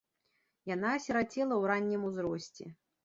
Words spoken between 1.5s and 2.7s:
ў раннім узросце.